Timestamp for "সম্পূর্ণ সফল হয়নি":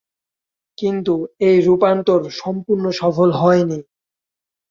2.41-3.79